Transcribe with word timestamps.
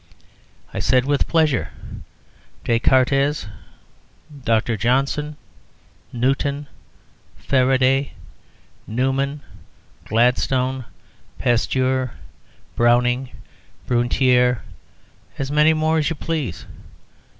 I 0.73 0.79
said, 0.79 1.05
"With 1.05 1.27
pleasure. 1.27 1.69
Descartes, 2.63 3.45
Dr. 4.43 4.75
Johnson, 4.75 5.37
Newton, 6.11 6.65
Faraday, 7.37 8.13
Newman, 8.87 9.41
Gladstone, 10.05 10.85
Pasteur, 11.37 12.13
Browning, 12.75 13.29
Brunetiere 13.85 14.63
as 15.37 15.51
many 15.51 15.71
more 15.71 15.99
as 15.99 16.09
you 16.09 16.15
please." 16.15 16.65